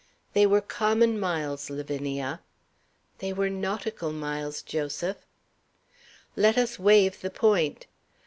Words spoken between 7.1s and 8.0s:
the point.